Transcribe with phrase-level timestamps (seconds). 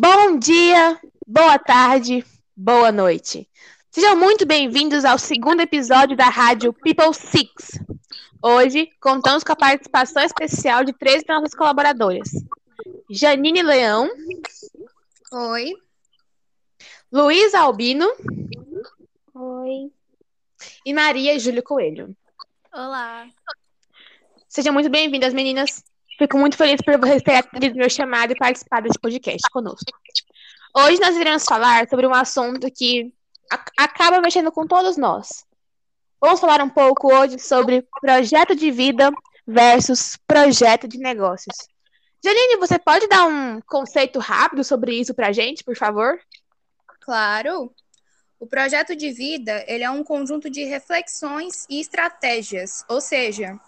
[0.00, 0.96] Bom dia,
[1.26, 2.24] boa tarde,
[2.56, 3.50] boa noite.
[3.90, 7.80] Sejam muito bem-vindos ao segundo episódio da rádio People Six.
[8.40, 12.28] Hoje, contamos com a participação especial de três de nossas colaboradoras.
[13.10, 14.08] Janine Leão.
[15.32, 15.72] Oi.
[17.10, 18.06] Luiz Albino.
[19.34, 19.90] Oi.
[20.86, 22.16] E Maria Júlia Coelho.
[22.72, 23.26] Olá.
[24.48, 25.82] Sejam muito bem-vindas, meninas.
[26.18, 29.86] Fico muito feliz por vocês terem atendido meu chamado e participado desse podcast conosco.
[30.76, 33.14] Hoje nós iremos falar sobre um assunto que
[33.78, 35.46] acaba mexendo com todos nós.
[36.20, 39.12] Vamos falar um pouco hoje sobre projeto de vida
[39.46, 41.56] versus projeto de negócios.
[42.22, 46.18] Janine, você pode dar um conceito rápido sobre isso para a gente, por favor?
[47.00, 47.72] Claro.
[48.40, 53.58] O projeto de vida ele é um conjunto de reflexões e estratégias, ou seja,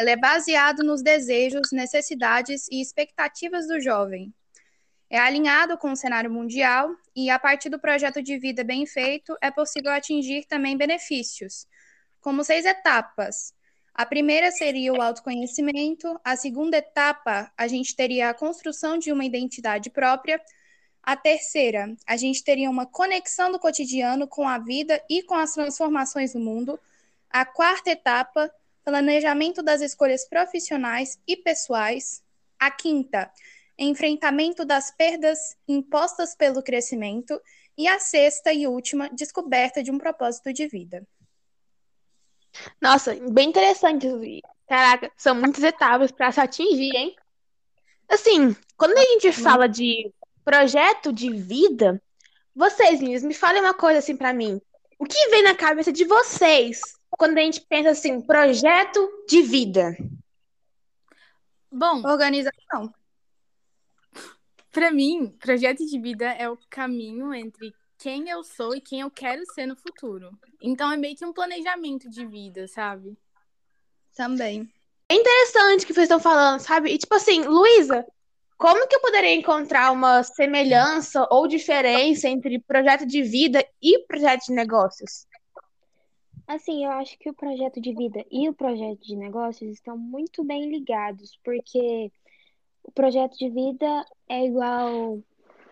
[0.00, 4.32] ele é baseado nos desejos, necessidades e expectativas do jovem.
[5.10, 9.36] É alinhado com o cenário mundial e, a partir do projeto de vida bem feito,
[9.42, 11.66] é possível atingir também benefícios,
[12.18, 13.52] como seis etapas.
[13.92, 19.26] A primeira seria o autoconhecimento, a segunda etapa, a gente teria a construção de uma
[19.26, 20.40] identidade própria.
[21.02, 25.52] A terceira, a gente teria uma conexão do cotidiano com a vida e com as
[25.52, 26.80] transformações do mundo.
[27.28, 28.50] A quarta etapa,
[28.84, 32.22] planejamento das escolhas profissionais e pessoais.
[32.58, 33.30] A quinta,
[33.78, 37.40] enfrentamento das perdas impostas pelo crescimento.
[37.76, 41.06] E a sexta e última, descoberta de um propósito de vida.
[42.80, 44.06] Nossa, bem interessante.
[44.68, 47.16] Caraca, são muitas etapas para se atingir, hein?
[48.08, 50.12] Assim, quando a gente fala de
[50.44, 52.02] projeto de vida,
[52.54, 54.60] vocês, meninas, me falem uma coisa assim para mim.
[54.98, 56.80] O que vem na cabeça de vocês
[57.20, 59.94] quando a gente pensa assim, projeto de vida?
[61.70, 62.94] Bom, organização.
[64.72, 69.10] Para mim, projeto de vida é o caminho entre quem eu sou e quem eu
[69.10, 70.30] quero ser no futuro.
[70.62, 73.14] Então é meio que um planejamento de vida, sabe?
[74.16, 74.72] Também.
[75.06, 76.90] É interessante o que vocês estão falando, sabe?
[76.90, 78.02] E tipo assim, Luísa,
[78.56, 84.46] como que eu poderia encontrar uma semelhança ou diferença entre projeto de vida e projeto
[84.46, 85.28] de negócios?
[86.50, 90.42] Assim, eu acho que o projeto de vida e o projeto de negócios estão muito
[90.42, 92.10] bem ligados, porque
[92.82, 95.22] o projeto de vida é igual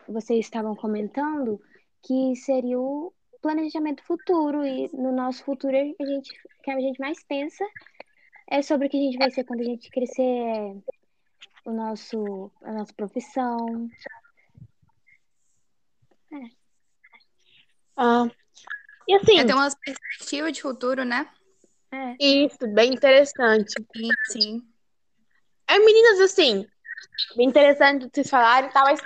[0.06, 1.61] vocês estavam comentando,
[2.00, 3.12] que seria o
[3.43, 7.65] planejamento futuro e no nosso futuro a gente que a gente mais pensa
[8.49, 10.77] é sobre o que a gente vai ser quando a gente crescer,
[11.65, 13.91] o nosso a nossa profissão.
[16.33, 16.50] É.
[17.97, 18.31] Ah,
[19.09, 19.41] e assim.
[19.41, 21.27] É ter uma perspectiva de futuro, né?
[21.91, 22.17] É.
[22.21, 23.73] Isso, bem interessante.
[23.97, 24.63] Sim, sim.
[25.67, 26.67] É, meninas, assim,
[27.35, 29.01] bem interessante vocês falarem e tal, mas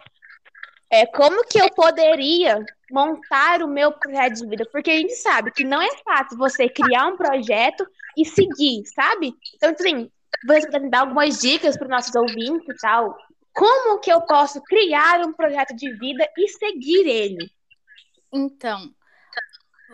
[0.90, 4.68] é, como que eu poderia montar o meu projeto de vida?
[4.70, 7.86] Porque a gente sabe que não é fácil você criar um projeto
[8.16, 9.34] e seguir, sabe?
[9.54, 10.10] Então, assim,
[10.46, 13.16] você pode dar algumas dicas para os nossos ouvintes e tal.
[13.54, 17.50] Como que eu posso criar um projeto de vida e seguir ele?
[18.32, 18.92] Então,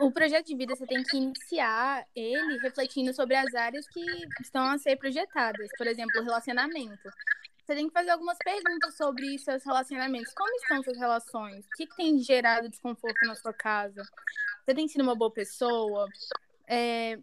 [0.00, 4.04] o projeto de vida você tem que iniciar ele refletindo sobre as áreas que
[4.40, 5.68] estão a ser projetadas.
[5.76, 7.08] Por exemplo, relacionamento.
[7.64, 10.32] Você tem que fazer algumas perguntas sobre seus relacionamentos.
[10.32, 11.66] Como estão suas relações?
[11.66, 14.02] O que tem gerado desconforto na sua casa?
[14.64, 16.08] Você tem sido uma boa pessoa?
[16.66, 17.18] É,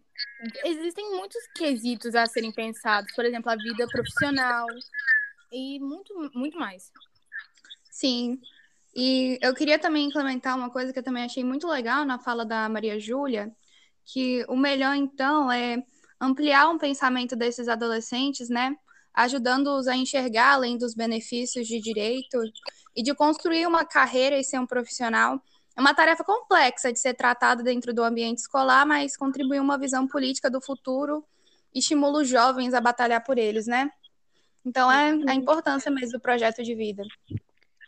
[0.64, 3.12] existem muitos quesitos a serem pensados.
[3.14, 4.66] Por exemplo, a vida profissional
[5.52, 6.92] e muito, muito mais.
[7.90, 8.40] Sim.
[8.98, 12.46] E eu queria também implementar uma coisa que eu também achei muito legal na fala
[12.46, 13.52] da Maria Júlia,
[14.06, 15.76] que o melhor, então, é
[16.18, 18.74] ampliar um pensamento desses adolescentes, né?
[19.12, 22.42] Ajudando-os a enxergar além dos benefícios de direito
[22.96, 25.42] e de construir uma carreira e ser um profissional.
[25.76, 30.06] É uma tarefa complexa de ser tratada dentro do ambiente escolar, mas contribui uma visão
[30.08, 31.22] política do futuro
[31.74, 33.90] e estimula os jovens a batalhar por eles, né?
[34.64, 37.02] Então, é a importância mesmo do projeto de vida.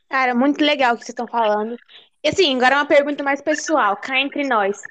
[0.09, 1.79] Cara, muito legal o que vocês estão falando.
[2.25, 4.83] E assim, agora uma pergunta mais pessoal, cá entre nós.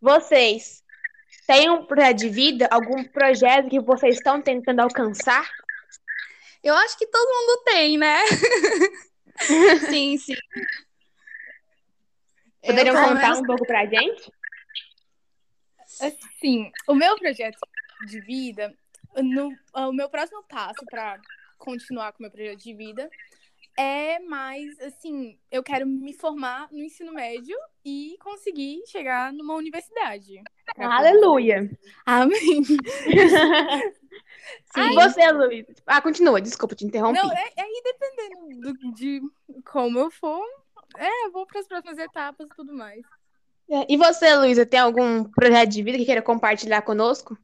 [0.00, 0.82] Vocês
[1.46, 5.48] têm um projeto de vida, algum projeto que vocês estão tentando alcançar?
[6.62, 8.18] Eu acho que todo mundo tem, né?
[9.90, 10.34] sim, sim.
[12.64, 14.32] Poderiam Eu, contar um pouco pra gente?
[16.40, 17.58] Sim, o meu projeto
[18.06, 18.72] de vida,
[19.16, 21.18] no, o meu próximo passo para
[21.58, 23.10] continuar com o meu projeto de vida
[23.76, 30.42] é mais assim, eu quero me formar no ensino médio e conseguir chegar numa universidade.
[30.76, 31.70] Aleluia!
[32.04, 32.62] Amém!
[34.72, 35.66] Sim, Ai, você, Luiz.
[35.86, 37.22] Ah, continua, desculpa te interromper.
[37.22, 39.20] Não, é, é aí dependendo do, de
[39.64, 40.44] como eu for,
[40.96, 43.02] é, eu vou para as próximas etapas e tudo mais.
[43.68, 47.38] É, E você, Luísa, tem algum projeto de vida que queira compartilhar conosco?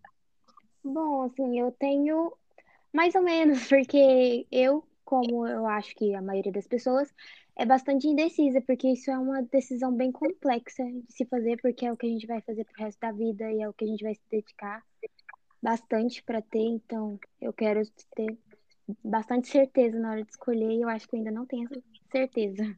[0.84, 2.32] Bom, assim, eu tenho
[2.92, 7.08] mais ou menos, porque eu, como eu acho que a maioria das pessoas,
[7.54, 11.92] é bastante indecisa, porque isso é uma decisão bem complexa de se fazer, porque é
[11.92, 13.88] o que a gente vai fazer pro resto da vida e é o que a
[13.88, 14.82] gente vai se dedicar
[15.62, 17.80] bastante para ter, então eu quero
[18.14, 18.36] ter
[19.02, 21.80] bastante certeza na hora de escolher e eu acho que eu ainda não tenho essa
[22.10, 22.76] certeza.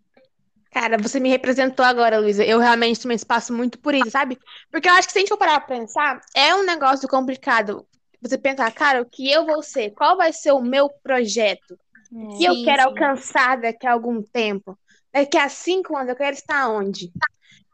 [0.71, 2.45] Cara, você me representou agora, Luísa.
[2.45, 4.39] Eu realmente também passo muito por isso, sabe?
[4.71, 7.87] Porque eu acho que se a gente for parar pra pensar, é um negócio complicado.
[8.21, 9.91] Você pensar, cara, o que eu vou ser?
[9.91, 11.79] Qual vai ser o meu projeto?
[12.11, 12.89] O que eu Sim, quero sim.
[12.89, 14.79] alcançar daqui a algum tempo?
[15.13, 17.13] Daqui a cinco anos eu quero estar onde?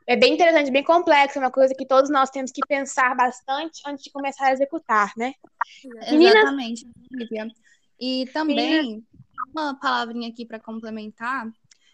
[0.07, 3.81] É bem interessante, bem complexo, é uma coisa que todos nós temos que pensar bastante
[3.87, 5.33] antes de começar a executar, né?
[6.11, 7.49] Exatamente, Lívia.
[7.99, 9.03] E também,
[9.55, 11.51] uma palavrinha aqui para complementar.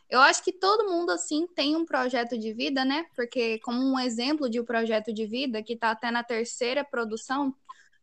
[0.08, 3.06] Eu acho que todo mundo, assim, tem um projeto de vida, né?
[3.14, 7.54] Porque, como um exemplo de um projeto de vida, que está até na terceira produção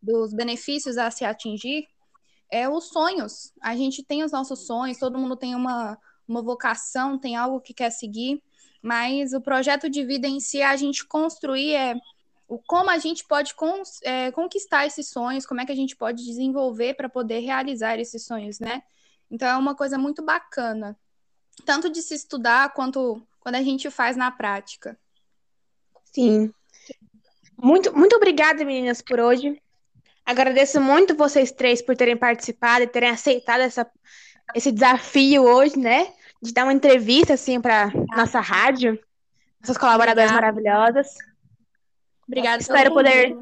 [0.01, 1.85] dos benefícios a se atingir,
[2.51, 3.53] é os sonhos.
[3.61, 5.97] A gente tem os nossos sonhos, todo mundo tem uma,
[6.27, 8.41] uma vocação, tem algo que quer seguir,
[8.81, 11.95] mas o projeto de vida em si, a gente construir é
[12.47, 15.95] o como a gente pode cons- é, conquistar esses sonhos, como é que a gente
[15.95, 18.83] pode desenvolver para poder realizar esses sonhos, né?
[19.29, 20.97] Então é uma coisa muito bacana,
[21.65, 24.97] tanto de se estudar quanto quando a gente faz na prática.
[26.05, 26.53] Sim.
[27.57, 29.61] Muito, muito obrigada, meninas, por hoje.
[30.27, 33.89] Agradeço muito vocês três por terem participado e terem aceitado essa,
[34.53, 36.11] esse desafio hoje, né?
[36.41, 38.99] De dar uma entrevista, assim, para nossa rádio.
[39.63, 40.53] Essas colaboradoras Obrigada.
[40.53, 41.15] maravilhosas.
[42.27, 42.61] Obrigada.
[42.61, 43.37] Espero poder,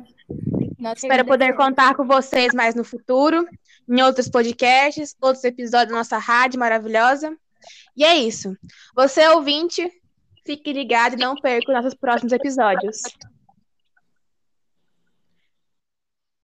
[0.95, 3.47] espero poder contar com vocês mais no futuro,
[3.89, 7.35] em outros podcasts, outros episódios da nossa rádio maravilhosa.
[7.97, 8.55] E é isso.
[8.95, 9.91] Você, ouvinte,
[10.45, 12.97] fique ligado e não perca os nossos próximos episódios.